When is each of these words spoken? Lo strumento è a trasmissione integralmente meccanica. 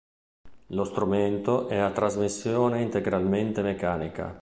Lo 0.69 0.83
strumento 0.83 1.67
è 1.69 1.77
a 1.77 1.91
trasmissione 1.91 2.81
integralmente 2.81 3.61
meccanica. 3.61 4.35